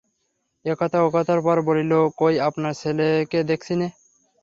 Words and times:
একথা 0.65 0.97
ওকথার 1.03 1.39
পর 1.45 1.57
বলিল, 1.67 1.91
কই 2.19 2.35
আপনার 2.47 2.73
ছেলেকে 2.81 3.39
দেখচি 3.51 3.73
নে? 3.75 3.87